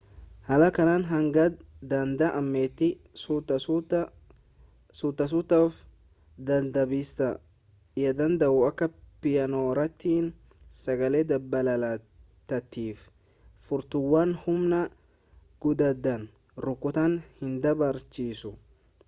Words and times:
haala 0.47 0.67
kanaan 0.77 1.03
hanga 1.11 1.41
danda'ametti 1.89 2.87
suuta 3.23 3.55
suuta 5.31 5.57
of 5.65 5.73
dadhabsiista 6.47 7.27
yaadadhu 8.03 8.57
akka 8.69 8.87
piyaanoorrattii 9.21 10.19
sagalee 10.81 11.23
dabalataatiif 11.33 12.97
furtuuwwan 13.67 14.31
humna 14.47 14.79
guddaadhaan 15.67 16.23
rukutuun 16.67 17.13
hinbarbaachisu 17.43 18.51